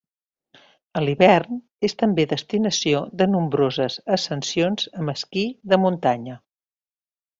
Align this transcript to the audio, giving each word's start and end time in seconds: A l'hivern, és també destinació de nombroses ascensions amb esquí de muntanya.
A 0.99 1.03
l'hivern, 1.03 1.59
és 1.89 1.93
també 1.99 2.25
destinació 2.31 3.03
de 3.21 3.27
nombroses 3.35 3.99
ascensions 4.17 4.89
amb 5.03 5.15
esquí 5.15 5.45
de 5.75 5.81
muntanya. 5.85 6.41